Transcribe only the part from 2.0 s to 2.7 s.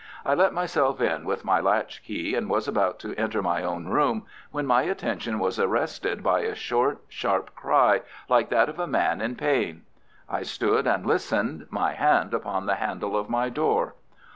key, and was